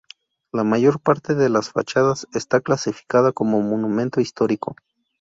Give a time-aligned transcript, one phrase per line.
[0.51, 4.75] La mayor parte de las fachadas está clasificada como monumento histórico.